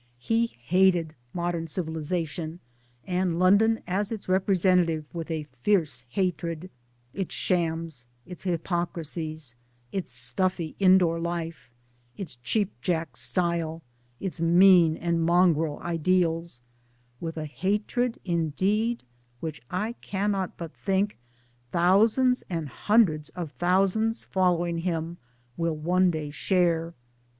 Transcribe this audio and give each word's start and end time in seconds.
He 0.17 0.55
hated 0.63 1.13
modern 1.31 1.67
civilization, 1.67 2.59
and 3.05 3.37
London 3.37 3.81
as 3.85 4.11
its 4.11 4.27
representative, 4.27 5.05
with 5.13 5.29
a 5.29 5.43
fierce 5.53 6.05
hatred 6.09 6.71
its 7.13 7.35
shams, 7.35 8.07
its 8.25 8.41
hypocrisies, 8.41 9.53
its 9.91 10.09
stuffy 10.09 10.75
indoor 10.79 11.19
life, 11.19 11.69
its 12.17 12.37
cheapjack 12.43 13.15
style, 13.15 13.83
its 14.19 14.41
mean 14.41 14.97
and 14.97 15.23
mongrel 15.23 15.77
ideals; 15.83 16.61
with 17.19 17.37
a 17.37 17.45
hatred 17.45 18.19
indeed 18.25 19.03
which, 19.39 19.61
I 19.69 19.91
cannot 20.01 20.57
but 20.57 20.73
think, 20.73 21.19
thousands 21.71 22.43
and 22.49 22.67
hundreds 22.69 23.29
of 23.35 23.51
thousands 23.51 24.23
following 24.23 24.79
him 24.79 25.19
will 25.57 25.75
one 25.75 26.09
day 26.09 26.31
share. 26.31 26.95